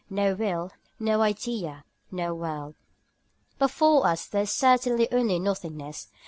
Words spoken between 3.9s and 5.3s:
us there is certainly